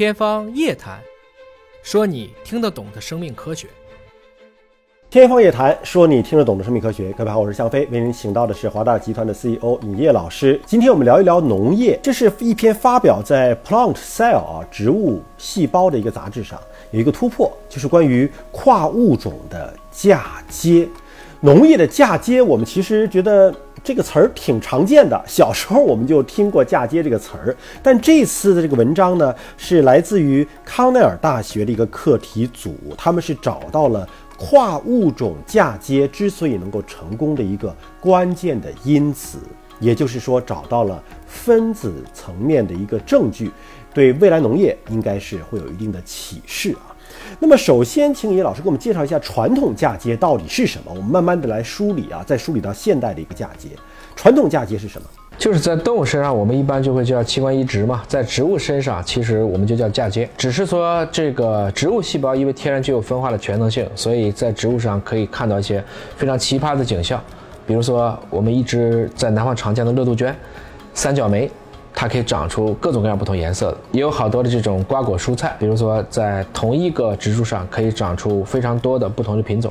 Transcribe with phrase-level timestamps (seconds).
[0.00, 0.98] 天方夜谭，
[1.82, 3.68] 说你听得懂的生命科学。
[5.10, 7.12] 天方夜谭，说你听得懂的生命科学。
[7.12, 10.58] 各位好，我是向飞，为您请到的是华大集团的 CEO 尹烨老师。
[10.64, 16.58] 今天我们聊一聊农业，这是一篇发表在 Plant Cell 啊植物细胞的一个杂志上，
[16.92, 20.88] 有一个突破，就是关于跨物种的嫁接。
[21.42, 27.56] 农业的嫁接，我们其实觉得这个词儿挺常见的，小时候我们就听过嫁接这个词儿。
[27.82, 34.06] 但这次的这个文章呢，是来自于康奈尔大学的一个课题组，他们是找到了
[34.38, 39.38] 跨物种嫁接之所以能够成功的一个关键的因子，
[39.78, 43.50] 也就是说找到了分子层面的一个证据，
[43.94, 46.89] 对未来农业应该是会有一定的启示啊。
[47.38, 50.90] 那么，首先，请野老师给我们介绍一下传统嫁接到底是什么？
[50.90, 53.68] 我们慢慢的来梳理啊，再梳理到现代的一个嫁接。
[54.16, 55.06] 传统嫁接是什么？
[55.38, 60.28] 就是在动物身上，我们一般就会叫器官移植嘛；在植物身上，其实我们就叫嫁接。
[60.36, 65.82] 只是说，这个植物细胞因为天然具有分化的全能性，所以在植物上可以看到一些
[66.16, 67.22] 非常奇葩的景象。
[67.66, 70.34] 比如说，我们一直在南方常见的热杜鹃，
[70.92, 71.50] 三角梅。
[72.00, 79.70] 它可以长出各种各样不同颜色的，也有好多的这种瓜果蔬菜，比如说在同一个植株上可以长出非常多的不同的品种。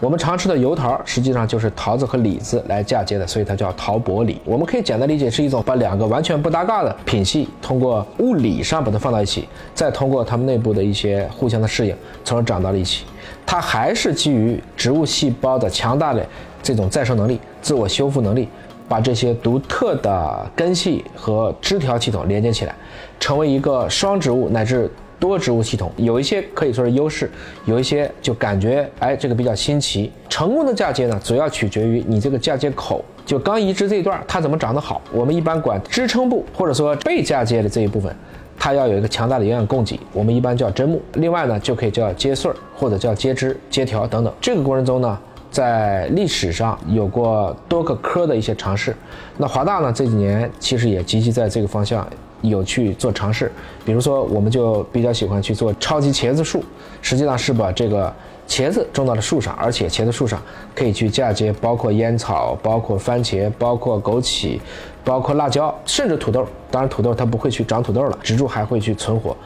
[0.00, 4.40] 我们常吃的油桃实际上就是桃子和李子来嫁接的，所以它叫桃薄李。
[4.44, 13.04] 我们可以简单理解是一种把两个完全不搭嘎的品系通过物理上把它放到一起，再通过它们内部的一些互相的适应，从而长到了一起。
[13.46, 16.26] 它还是基于植物细胞的强大的
[16.60, 18.48] 这种再生能力、自我修复能力。
[18.88, 22.74] 把这些独特的根系和枝条系统连接起来，
[23.20, 25.92] 成为一个双植物乃至多植物系统。
[25.96, 27.30] 有一些可以说是优势，
[27.66, 30.10] 有一些就感觉哎这个比较新奇。
[30.28, 35.02] 成功的嫁接呢，主要取决于你这个嫁接口，就刚移植这一段它怎么长得好。
[35.12, 38.14] 我们一般管支撑部或者说被嫁接的这一部分，
[38.58, 41.02] 它要有一个强大的营养供给，我们一般叫砧木。
[41.14, 44.32] 另外呢，就可以叫接穗儿或者叫接枝、接条等等。
[44.40, 45.18] 这个过程中呢。
[45.50, 48.94] 在历史上有过多个科的一些尝试，
[49.36, 52.06] 那华大呢这几年其实也积极在这个方向
[52.42, 53.50] 有去做尝试，
[53.84, 56.62] 比如说我们就比较喜欢去做超级茄子树，
[57.00, 58.12] 实际上是把这个
[58.46, 60.40] 茄子种到了树上，而且茄子树上
[60.74, 64.60] 可以去嫁接，包括烟草、包括番茄、包括枸杞、
[65.04, 66.46] 包括辣椒，甚至土豆。
[66.70, 69.36] 当然土豆它不会去长土豆了，植株还会去存活，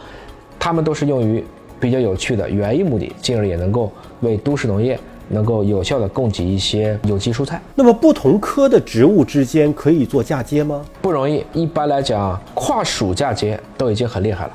[0.58, 1.42] 它们都是用于
[1.80, 3.90] 比较有趣的园艺目的，进而也能够
[4.20, 4.98] 为都市农业。
[5.28, 7.60] 能够有效的供给一些有机蔬菜。
[7.74, 10.84] 那么不同科的植物之间可以做嫁接吗？
[11.00, 11.44] 不容易。
[11.52, 14.52] 一般来讲，跨属嫁接都已经很厉害了，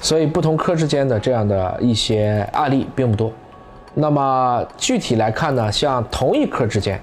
[0.00, 3.32] 所以不同科之间的这样的一些案例并不多。
[3.94, 7.00] 那么具体来看呢，像同一科之间，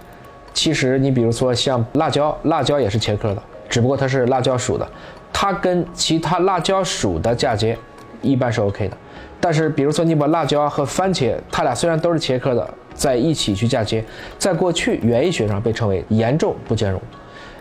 [0.54, 4.88] 其实你比如说像辣椒，辣椒也是茄科的，只不过它是辣椒属的，
[5.34, 7.78] 它跟其他辣椒属的嫁接
[8.22, 8.98] 一般是 OK 的。
[9.40, 12.68] 但是比如说你把辣椒和番茄，它俩虽然都是茄科的。
[12.98, 14.04] 在一起去嫁接，
[14.38, 17.02] 在过去园艺学上被称为严重不兼容。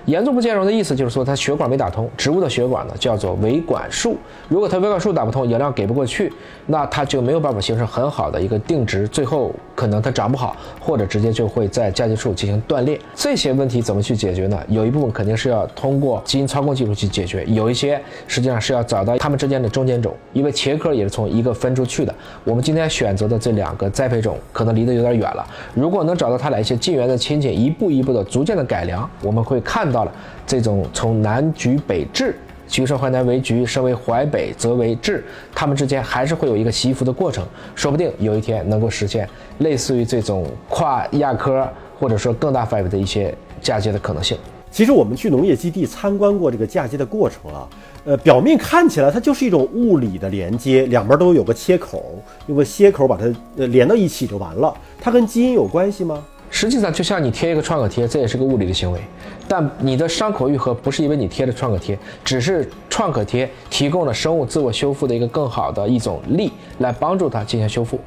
[0.06, 2.08] 严重不兼容的意思就是说，它血管没打通。
[2.16, 4.16] 植物的血管呢，叫做维管束。
[4.48, 6.32] 如果它维管束打不通，营养给不过去，
[6.66, 12.96] 那它就没有办法形成很好的一个定植，最后可能它长不好，或者直接就会在嫁接处进行断裂。
[13.16, 14.56] 这些问题怎么去解决呢？
[14.68, 22.14] 有一部分肯定是要通过基因操控技术去解决，有一些实际上是要找到它们之间的中间种，因为茄科也是从一个分出去的。
[22.44, 25.44] 我们今天选择的这两个栽培种可能离得有点远了，
[25.74, 29.95] 如果能找到它俩一些近缘的亲戚，一步一步的逐渐的改良，我们会看到。
[29.96, 30.12] 到了
[30.46, 32.30] 这种从南橘北枳，
[32.68, 35.18] 橘生淮南为橘，生为淮北则为枳，
[35.54, 37.42] 它们之间还是会有一个习服的过程，
[37.74, 39.26] 说不定有一天能够实现
[39.60, 41.66] 类似于这种跨亚科
[41.98, 44.36] 或者说更大范围的一些嫁接的可能性。
[44.70, 47.66] 其实我们去农业基地参观过这个嫁接的过程啊，
[48.04, 53.24] 呃，表面看起来它就是一种物理的连接，两边都有个切口，用个切口把它
[53.56, 54.74] 呃连到一起就完了。
[55.00, 56.22] 它跟基因有关系吗？
[56.58, 58.98] 实际上，就像你贴一个创可贴，这也是个物理的行为。
[59.46, 68.00] 但你的伤口愈合不是因为你贴了创可贴，只是创可贴提供了生物自我修复的一个更好的一种力，来帮助它进行修复。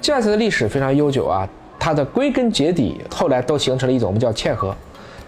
[0.00, 1.48] 这样子的历史非常悠久啊，
[1.80, 4.72] 它的归根结底，后来都形成了一种我们叫嵌合。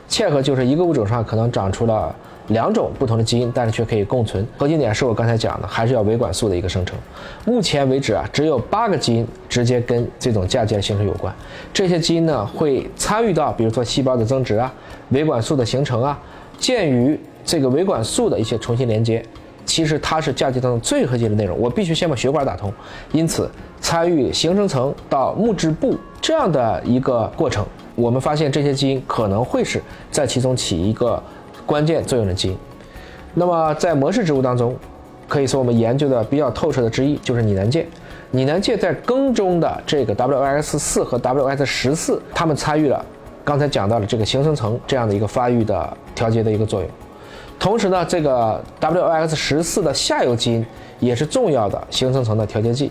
[0.08, 2.14] 嵌合就是一个物种上可能长出了。
[2.48, 4.42] 两种不同的基因，但是却可以共存。
[4.56, 6.96] 核心点是我刚才讲的，还是要维管束的一个生成。
[7.44, 11.30] 目前为止啊，只有八个基因直接跟这种嫁接形成有关。
[11.74, 14.72] 这些基因呢，会参与到比如说细胞的增殖啊、
[15.10, 16.18] 维管束的形成啊。
[16.56, 19.22] 鉴于这个维管束的一些重新连接，
[19.66, 21.58] 其实它是嫁接当中最核心的内容。
[21.58, 22.72] 我必须先把血管打通，
[23.12, 31.22] 因此参与形成层到木质部这样的一个过程，我们发现这些基因可能会是在其中起一个。
[31.66, 32.56] 关键作用的基因，
[33.34, 34.74] 那么在模式植物当中，
[35.28, 37.86] 可以说我们研究的比较透彻的之一就是拟南芥。
[38.30, 43.04] 拟南芥在耕中的这个 WX 四和 WX 十四，它们参与了
[43.44, 46.88] 刚才讲到的这个形成层这样的一个发育的调节的一个作用。
[47.58, 50.64] 同时呢，这个 WX 十四的下游基因
[51.00, 52.90] 也是重要的形成层的调节剂。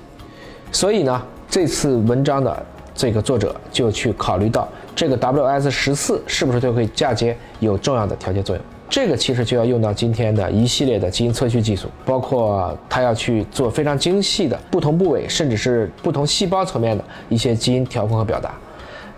[0.72, 1.20] 所以呢，
[1.50, 2.64] 这次文章的
[2.98, 8.66] 这个作者就去考虑到这个 W S 十四是不是对会嫁接有重要的调节作用。
[8.90, 18.52] 这个其实就要用到今天的一系列的基因测序技术，包括它要去做非常精细的不同部位，甚至是不同细胞层面的一些基因调控和表达。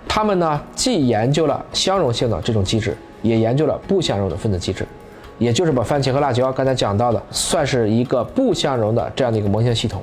[0.08, 4.86] 他们呢，既研究了相容性的这种机制，也研究了不相容的分子机制，
[5.38, 10.02] 也就是把番茄和辣椒刚才讲到的，算是一个不相容的这样的一个模型系统，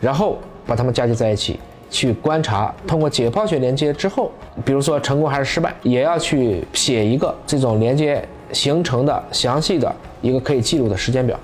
[0.00, 1.58] 然后把它们嫁接在一起，
[1.92, 4.32] 去观察通过解剖学连接之后，
[4.64, 8.20] 比如说成功还是失败，也要去写一个这种连接。
[8.52, 9.90] 形成的详细的
[10.20, 11.40] 一个可以记录的时间表，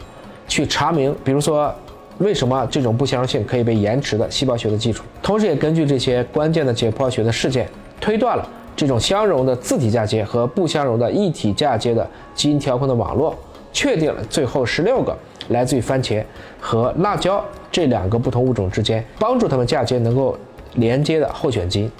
[0.46, 1.74] 去查明，比如说
[2.18, 7.66] 为什么这种不相容性可以被延迟的细胞学的基础，同时也根据这些关键的解剖学的事件，
[7.98, 8.46] 推断了
[8.76, 13.34] 这种相容的自体嫁接和不相容的异体嫁接的基因调控的网络，
[13.72, 15.16] 确定了最后十六个
[15.48, 16.22] 来自于番茄
[16.60, 20.36] 和辣椒这两个不同物种之间帮助它们嫁接能够
[20.74, 21.90] 连接的候选基因。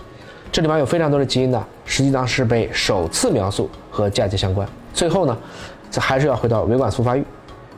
[0.50, 4.66] 这里面有非常多的基因呢，实际上是被首次描述和嫁接相关。
[4.94, 5.36] 最后呢，
[5.90, 7.22] 这还是要回到维管束发育，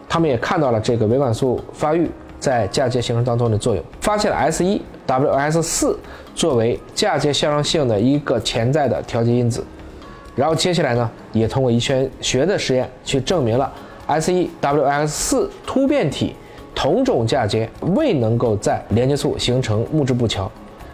[0.09, 2.09] 他们也看到了这个维管束发育
[2.39, 5.99] 在嫁接形成当中的作用，发现了 S 一 WS 四
[6.35, 9.65] 作为嫁接相容性的一个潜在的调节因子，
[10.37, 13.71] 然后接下来呢，也通过遗传学的实验去证明了
[14.07, 16.37] S 一 WS 四突变体
[16.75, 20.51] 同种嫁接未能够在连接处形成木质步桥，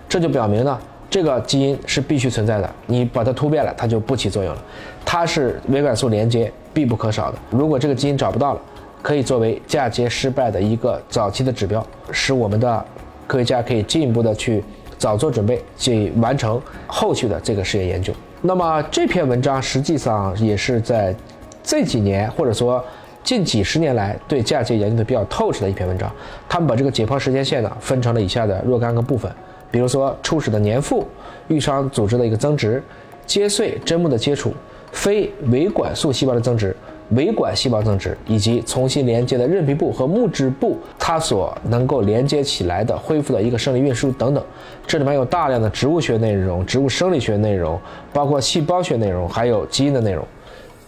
[0.09, 0.79] 这就表明呢。
[1.09, 4.63] 这个基因是必须存在的，你把它突变了，它就不起作用了。
[5.05, 7.39] 它是维管束连接必不可少的。
[7.51, 8.61] 如果这个基因找不到了，
[9.01, 12.85] 可以作为嫁接失败的一个早期的指标，使我们的
[13.29, 14.63] 科学家可以进一步的去
[14.99, 18.13] 早做准备，去完成后续的这个实验研究。
[18.43, 21.15] 那么这篇文章实际上也是在
[21.63, 22.85] 这几年或者说
[23.27, 26.09] 近几十年来对嫁接研究的比较透彻的一篇文章。
[26.49, 29.29] 他们把这个解剖时间线呢分成了以下的若干个部分。
[29.69, 31.05] 比如说，初始的年复、
[31.49, 32.81] 愈伤组织的一个增殖、
[33.27, 34.55] 接穗针木的接触、
[34.93, 36.75] 非维管束细胞的增殖、
[37.11, 44.43] 维管细胞增殖，以及重新连接的韧皮部和木质部，它所能够连接起来的恢复的一个生理运输等等。
[44.87, 47.77] 这里面有大量的植物学内容、植物生理学内容，
[48.13, 50.25] 包括细胞学内容，还有基因的内容。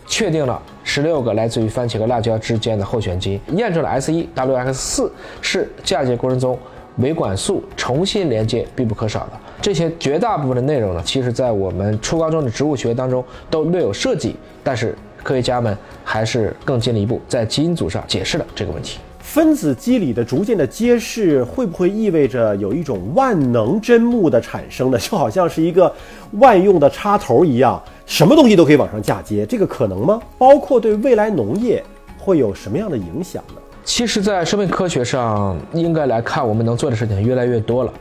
[0.09, 6.59] 确定了十六个来自于番茄和辣椒之间的候选基因，验证了 S 一 WX 四是嫁接过程中。
[6.99, 9.33] 维管束重新连接必不可少的
[9.63, 14.35] 这些绝大部分的内容呢，其实在我们初高中的植物学当中都略有涉及，
[14.65, 18.99] 但是科学家们还是更进了一步，在基因组上解释了这个问题。
[19.21, 24.99] 分子机理的逐渐的揭示，会不会意味着有一种万能针木的产生呢？
[24.99, 25.95] 就好像是一个
[26.33, 30.19] 万用的插头一样，什么东西都可以往上嫁接，这个可能吗？
[30.39, 31.85] 包括对未来农业
[32.19, 33.61] 会有什么样的影响呢？
[33.85, 37.93] 其实，在生命科学上，应该来看，我们能做的事情越来越多了。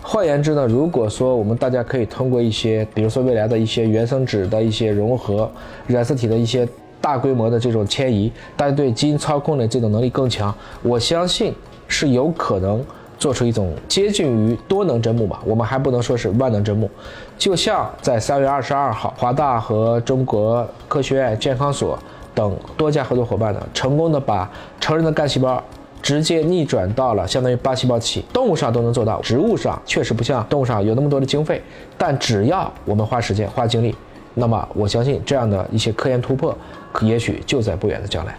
[0.00, 5.50] 换言之呢，如果说我们大家可以通过一些，比如说未来的一些原生质的一些融合，
[5.88, 6.66] 染色体的一些
[7.00, 11.52] 大规模的这种迁移，大家对基因操控的这种能力更强，我相信
[11.88, 12.84] 是有可能
[13.18, 15.40] 做出一种接近于多能针木吧。
[15.44, 16.90] 我们还不能说是万能针木。
[17.38, 21.98] 就像在三月二十二号，华大和中国科学院健康所。
[22.34, 24.46] 等多家合作伙伴呢，成功的把
[24.78, 25.58] 成人的干细胞
[26.02, 31.62] 直接逆转到了相当于八细胞体，动物上都能做到，植物上确实不像动物上有那么多的经费，
[31.96, 33.96] 但只要我们花时间花精力，
[34.34, 36.54] 那么我相信这样的一些科研突破，
[37.00, 38.36] 也许就在不远的将来，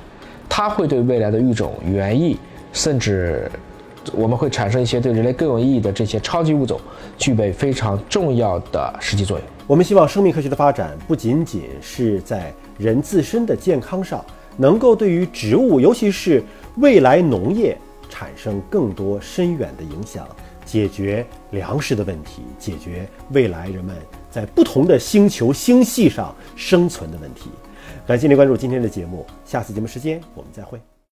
[0.48, 2.38] 它会对未来的育种、园艺，
[2.72, 3.50] 甚至
[4.14, 6.80] 我们会产生一些对人类更有意义的这些超级物种，
[7.18, 9.48] 具备非常重要的实际作用。
[9.66, 12.54] 我们希望生命科学的发展不仅仅是在。
[12.78, 14.24] 人自身的健康上，
[14.56, 16.44] 能够对于植物，尤其是
[16.76, 17.76] 未来农业
[18.08, 20.28] 产生更多深远的影响，
[20.64, 23.96] 解决粮食的问题，解决未来人们
[24.30, 27.50] 在不同的星球星系上生存的问题。
[28.06, 30.80] 感谢您关注今天的节目，下次节目时间我们再会。